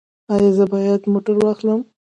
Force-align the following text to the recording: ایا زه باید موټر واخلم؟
ایا 0.33 0.49
زه 0.57 0.65
باید 0.73 1.01
موټر 1.13 1.35
واخلم؟ 1.39 1.79